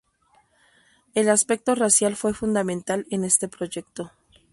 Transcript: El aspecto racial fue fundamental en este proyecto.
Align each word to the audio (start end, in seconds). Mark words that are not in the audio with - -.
El 1.13 1.29
aspecto 1.29 1.75
racial 1.75 2.15
fue 2.15 2.33
fundamental 2.33 3.05
en 3.11 3.23
este 3.23 3.47
proyecto. 3.47 4.11